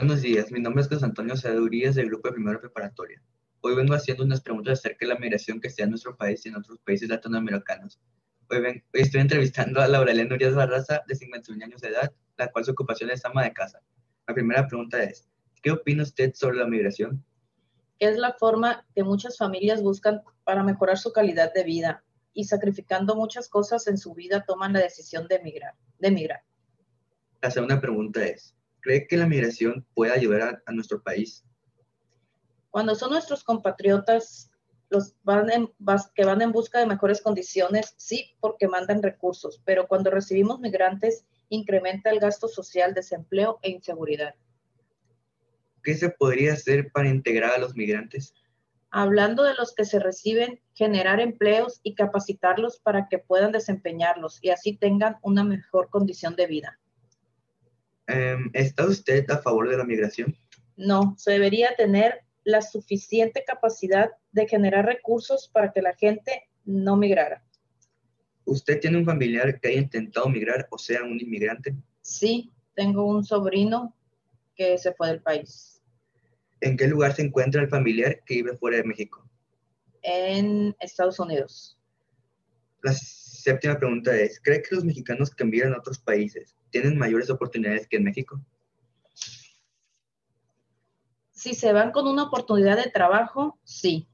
Buenos 0.00 0.22
días, 0.22 0.50
mi 0.50 0.60
nombre 0.60 0.80
es 0.80 0.88
José 0.88 1.04
Antonio 1.04 1.36
Cedurías 1.36 1.94
del 1.94 2.06
grupo 2.06 2.28
de 2.28 2.32
primero 2.32 2.58
preparatoria. 2.58 3.22
Hoy 3.60 3.74
vengo 3.74 3.92
haciendo 3.92 4.24
unas 4.24 4.40
preguntas 4.40 4.78
acerca 4.78 5.04
de 5.04 5.12
la 5.12 5.20
migración 5.20 5.60
que 5.60 5.68
se 5.68 5.82
da 5.82 5.84
en 5.84 5.90
nuestro 5.90 6.16
país 6.16 6.46
y 6.46 6.48
en 6.48 6.56
otros 6.56 6.78
países 6.78 7.10
latinoamericanos. 7.10 8.00
Hoy, 8.48 8.62
ven, 8.62 8.82
hoy 8.94 9.00
estoy 9.02 9.20
entrevistando 9.20 9.78
a 9.78 9.86
Laura 9.86 10.10
Elena 10.10 10.34
Urias 10.34 10.54
Barraza, 10.54 11.02
de 11.06 11.14
51 11.14 11.62
años 11.62 11.82
de 11.82 11.88
edad, 11.88 12.10
la 12.38 12.50
cual 12.50 12.64
su 12.64 12.70
ocupación 12.70 13.10
es 13.10 13.22
ama 13.26 13.44
de 13.44 13.52
casa. 13.52 13.82
La 14.26 14.32
primera 14.32 14.66
pregunta 14.66 15.02
es, 15.02 15.28
¿qué 15.62 15.70
opina 15.70 16.02
usted 16.02 16.32
sobre 16.32 16.56
la 16.56 16.66
migración? 16.66 17.22
Es 17.98 18.16
la 18.16 18.32
forma 18.32 18.86
que 18.94 19.04
muchas 19.04 19.36
familias 19.36 19.82
buscan 19.82 20.22
para 20.44 20.62
mejorar 20.62 20.96
su 20.96 21.12
calidad 21.12 21.52
de 21.52 21.64
vida 21.64 22.02
y 22.32 22.44
sacrificando 22.44 23.16
muchas 23.16 23.50
cosas 23.50 23.86
en 23.86 23.98
su 23.98 24.14
vida 24.14 24.46
toman 24.46 24.72
la 24.72 24.80
decisión 24.80 25.28
de 25.28 25.34
emigrar. 25.34 25.74
De 25.98 26.08
emigrar. 26.08 26.40
La 27.42 27.50
segunda 27.50 27.78
pregunta 27.78 28.24
es, 28.24 28.56
¿cree 28.80 29.06
que 29.06 29.16
la 29.16 29.26
migración 29.26 29.86
puede 29.94 30.12
ayudar 30.12 30.42
a, 30.42 30.62
a 30.66 30.72
nuestro 30.72 31.02
país? 31.02 31.44
Cuando 32.70 32.94
son 32.94 33.10
nuestros 33.10 33.42
compatriotas 33.42 34.50
los 34.90 35.14
van 35.22 35.50
en, 35.50 35.72
que 36.14 36.24
van 36.24 36.42
en 36.42 36.52
busca 36.52 36.80
de 36.80 36.86
mejores 36.86 37.22
condiciones, 37.22 37.94
sí, 37.96 38.34
porque 38.40 38.68
mandan 38.68 39.02
recursos, 39.02 39.62
pero 39.64 39.86
cuando 39.86 40.10
recibimos 40.10 40.58
migrantes, 40.60 41.24
incrementa 41.48 42.10
el 42.10 42.18
gasto 42.18 42.48
social, 42.48 42.92
desempleo 42.92 43.58
e 43.62 43.70
inseguridad. 43.70 44.34
¿Qué 45.82 45.94
se 45.94 46.10
podría 46.10 46.54
hacer 46.54 46.90
para 46.92 47.08
integrar 47.08 47.52
a 47.52 47.58
los 47.58 47.74
migrantes? 47.74 48.34
Hablando 48.90 49.44
de 49.44 49.54
los 49.54 49.72
que 49.72 49.84
se 49.84 50.00
reciben, 50.00 50.60
generar 50.74 51.20
empleos 51.20 51.80
y 51.84 51.94
capacitarlos 51.94 52.80
para 52.80 53.08
que 53.08 53.18
puedan 53.18 53.52
desempeñarlos 53.52 54.40
y 54.42 54.50
así 54.50 54.76
tengan 54.76 55.16
una 55.22 55.44
mejor 55.44 55.88
condición 55.88 56.34
de 56.34 56.48
vida. 56.48 56.80
Um, 58.10 58.50
¿Está 58.54 58.86
usted 58.86 59.30
a 59.30 59.38
favor 59.38 59.68
de 59.68 59.76
la 59.76 59.84
migración? 59.84 60.36
No, 60.76 61.14
se 61.16 61.32
debería 61.32 61.76
tener 61.76 62.22
la 62.42 62.62
suficiente 62.62 63.44
capacidad 63.46 64.10
de 64.32 64.48
generar 64.48 64.86
recursos 64.86 65.48
para 65.48 65.72
que 65.72 65.82
la 65.82 65.94
gente 65.94 66.48
no 66.64 66.96
migrara. 66.96 67.44
¿Usted 68.44 68.80
tiene 68.80 68.98
un 68.98 69.04
familiar 69.04 69.60
que 69.60 69.68
haya 69.68 69.80
intentado 69.80 70.28
migrar 70.28 70.66
o 70.70 70.78
sea 70.78 71.04
un 71.04 71.20
inmigrante? 71.20 71.76
Sí, 72.00 72.50
tengo 72.74 73.04
un 73.04 73.22
sobrino 73.22 73.94
que 74.56 74.76
se 74.78 74.92
fue 74.94 75.08
del 75.08 75.22
país. 75.22 75.80
¿En 76.60 76.76
qué 76.76 76.88
lugar 76.88 77.14
se 77.14 77.22
encuentra 77.22 77.62
el 77.62 77.68
familiar 77.68 78.22
que 78.24 78.34
vive 78.36 78.56
fuera 78.56 78.78
de 78.78 78.84
México? 78.84 79.24
En 80.02 80.74
Estados 80.80 81.20
Unidos. 81.20 81.78
La 82.82 82.92
séptima 82.92 83.78
pregunta 83.78 84.16
es, 84.16 84.40
¿cree 84.40 84.62
que 84.62 84.74
los 84.74 84.84
mexicanos 84.84 85.30
que 85.30 85.44
emigran 85.44 85.74
a 85.74 85.78
otros 85.78 85.98
países 85.98 86.56
tienen 86.70 86.98
mayores 86.98 87.30
oportunidades 87.30 87.86
que 87.86 87.96
en 87.96 88.04
México? 88.04 88.40
Si 91.32 91.54
se 91.54 91.72
van 91.72 91.90
con 91.90 92.06
una 92.06 92.24
oportunidad 92.24 92.76
de 92.76 92.90
trabajo, 92.90 93.58
sí. 93.64 94.06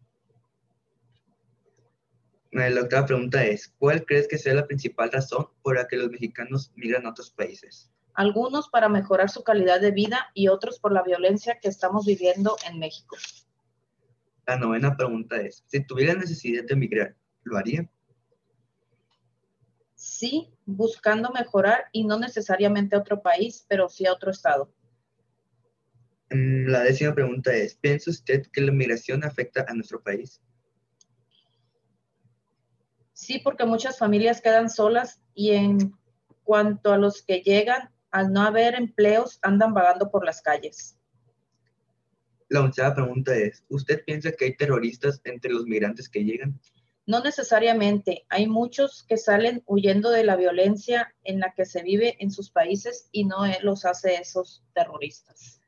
La 2.52 2.80
octava 2.80 3.06
pregunta 3.06 3.44
es, 3.44 3.74
¿cuál 3.78 4.06
crees 4.06 4.28
que 4.28 4.38
sea 4.38 4.54
la 4.54 4.66
principal 4.66 5.12
razón 5.12 5.48
por 5.62 5.76
la 5.76 5.86
que 5.88 5.96
los 5.96 6.10
mexicanos 6.10 6.72
migran 6.74 7.04
a 7.04 7.10
otros 7.10 7.30
países? 7.30 7.90
Algunos 8.14 8.70
para 8.70 8.88
mejorar 8.88 9.28
su 9.28 9.44
calidad 9.44 9.80
de 9.80 9.90
vida 9.90 10.30
y 10.32 10.48
otros 10.48 10.78
por 10.78 10.92
la 10.92 11.02
violencia 11.02 11.58
que 11.60 11.68
estamos 11.68 12.06
viviendo 12.06 12.56
en 12.66 12.78
México. 12.78 13.16
La 14.46 14.56
novena 14.56 14.96
pregunta 14.96 15.36
es, 15.36 15.64
si 15.66 15.84
tuviera 15.84 16.14
necesidad 16.14 16.64
de 16.64 16.74
emigrar, 16.74 17.16
¿lo 17.42 17.58
haría? 17.58 17.90
Sí, 19.96 20.55
buscando 20.66 21.30
mejorar 21.30 21.86
y 21.92 22.04
no 22.04 22.18
necesariamente 22.18 22.96
a 22.96 22.98
otro 22.98 23.22
país, 23.22 23.64
pero 23.68 23.88
sí 23.88 24.04
a 24.04 24.12
otro 24.12 24.32
estado. 24.32 24.70
Mm, 26.30 26.66
La 26.66 26.82
décima 26.82 27.14
pregunta 27.14 27.54
es, 27.54 27.76
¿piensa 27.76 28.10
usted 28.10 28.46
que 28.52 28.60
la 28.60 28.72
migración 28.72 29.24
afecta 29.24 29.64
a 29.66 29.74
nuestro 29.74 30.02
país? 30.02 30.42
Sí, 33.12 33.38
porque 33.38 33.64
muchas 33.64 33.96
familias 33.96 34.42
quedan 34.42 34.68
solas 34.68 35.22
y 35.34 35.52
en 35.52 35.96
cuanto 36.42 36.92
a 36.92 36.98
los 36.98 37.22
que 37.22 37.40
llegan, 37.40 37.90
al 38.10 38.32
no 38.32 38.42
haber 38.42 38.74
empleos, 38.74 39.38
andan 39.42 39.72
vagando 39.72 40.10
por 40.10 40.24
las 40.24 40.42
calles. 40.42 40.98
La 42.48 42.60
onceava 42.60 42.94
pregunta 42.94 43.34
es, 43.34 43.64
¿usted 43.68 44.04
piensa 44.04 44.32
que 44.32 44.44
hay 44.46 44.56
terroristas 44.56 45.20
entre 45.24 45.52
los 45.52 45.64
migrantes 45.64 46.08
que 46.08 46.24
llegan? 46.24 46.60
No 47.06 47.20
necesariamente, 47.20 48.26
hay 48.28 48.48
muchos 48.48 49.04
que 49.08 49.16
salen 49.16 49.62
huyendo 49.66 50.10
de 50.10 50.24
la 50.24 50.34
violencia 50.34 51.14
en 51.22 51.38
la 51.38 51.54
que 51.54 51.64
se 51.64 51.84
vive 51.84 52.16
en 52.18 52.32
sus 52.32 52.50
países 52.50 53.08
y 53.12 53.24
no 53.24 53.46
eh, 53.46 53.58
los 53.62 53.84
hace 53.84 54.16
esos 54.16 54.64
terroristas. 54.74 55.60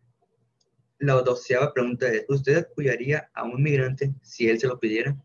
La 0.99 1.15
doceava 1.23 1.73
pregunta 1.73 2.09
es, 2.09 2.25
¿usted 2.29 2.59
apoyaría 2.59 3.31
a 3.33 3.45
un 3.45 3.63
migrante 3.63 4.13
si 4.21 4.49
él 4.49 4.59
se 4.59 4.67
lo 4.67 4.81
pidiera? 4.81 5.17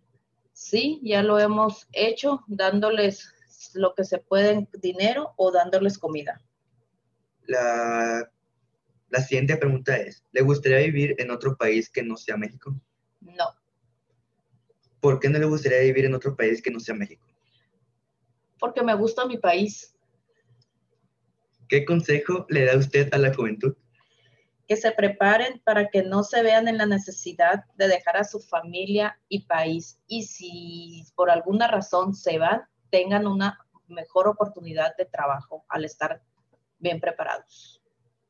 Sí, 0.51 1.00
ya 1.01 1.24
lo 1.24 1.40
hemos 1.40 1.88
hecho, 1.91 2.44
dándoles 2.45 3.34
lo 3.74 3.95
que 3.95 4.03
se 4.03 4.19
puede 4.19 4.51
en 4.51 4.69
dinero 4.80 5.34
o 5.35 5.51
dándoles 5.51 5.97
comida. 5.97 6.40
La, 7.47 8.31
la 9.09 9.22
siguiente 9.22 9.57
pregunta 9.57 9.97
es, 9.97 10.24
¿le 10.31 10.41
gustaría 10.41 10.78
vivir 10.78 11.16
en 11.18 11.31
otro 11.31 11.57
país 11.57 11.90
que 11.90 12.03
no 12.03 12.18
sea 12.18 12.38
México? 12.38 12.80
No, 13.22 13.45
¿Por 15.03 15.19
qué 15.19 15.27
no 15.27 15.37
le 15.37 15.43
gustaría 15.45 15.79
vivir 15.81 16.05
en 16.05 16.13
otro 16.13 16.33
país 16.33 16.61
que 16.61 16.71
no 16.71 16.79
sea 16.79 16.95
México? 16.95 17.25
porque 18.57 18.81
me 18.81 18.93
gusta 18.95 19.25
mi 19.25 19.37
país. 19.37 19.93
¿Qué 21.67 21.83
consejo 21.83 22.45
le 22.47 22.63
da 22.63 22.77
usted 22.77 23.13
a 23.13 23.17
la 23.17 23.33
juventud? 23.33 23.75
Que 24.69 24.77
se 24.77 24.93
preparen 24.93 25.61
para 25.65 25.89
que 25.89 26.01
no 26.03 26.23
se 26.23 26.41
vean 26.41 26.69
en 26.69 26.77
la 26.77 26.85
necesidad 26.85 27.65
de 27.75 27.89
dejar 27.89 28.15
a 28.15 28.23
su 28.23 28.39
familia 28.39 29.19
y 29.27 29.41
país. 29.41 29.99
Y 30.07 30.23
si 30.23 31.03
por 31.13 31.29
alguna 31.29 31.67
razón 31.67 32.15
se 32.15 32.37
van, 32.37 32.61
tengan 32.89 33.27
una 33.27 33.59
mejor 33.89 34.29
oportunidad 34.29 34.95
de 34.95 35.03
trabajo 35.03 35.65
al 35.67 35.83
estar 35.83 36.23
bien 36.79 37.01
preparados. 37.01 37.81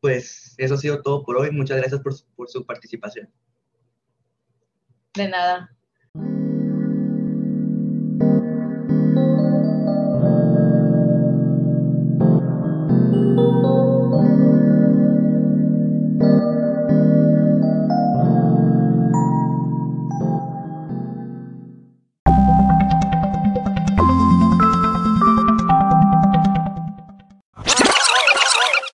Pues 0.02 0.56
eso 0.58 0.74
ha 0.74 0.78
sido 0.80 1.04
todo 1.04 1.24
por 1.24 1.38
hoy. 1.38 1.52
Muchas 1.52 1.78
gracias 1.78 2.02
por 2.02 2.16
su- 2.16 2.26
por 2.36 2.50
su 2.50 2.66
participación. 2.66 3.32
De 5.14 5.28
nada. 5.28 5.70